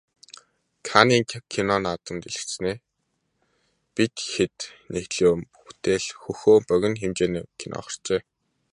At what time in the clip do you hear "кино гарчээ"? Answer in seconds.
7.59-8.19